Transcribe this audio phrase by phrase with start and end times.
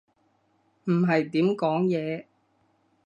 [0.85, 2.25] 唔係點講嘢